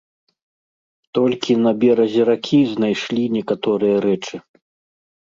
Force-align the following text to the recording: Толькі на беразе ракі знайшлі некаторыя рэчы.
Толькі 1.17 1.57
на 1.65 1.73
беразе 1.83 2.23
ракі 2.29 2.61
знайшлі 2.73 3.23
некаторыя 3.35 3.95
рэчы. 4.07 4.35